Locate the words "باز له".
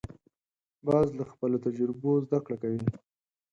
0.85-1.23